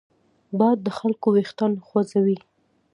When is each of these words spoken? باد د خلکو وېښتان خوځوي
باد 0.57 0.77
د 0.85 0.87
خلکو 0.99 1.27
وېښتان 1.35 1.71
خوځوي 1.87 2.37